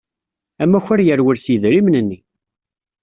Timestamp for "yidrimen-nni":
1.51-2.19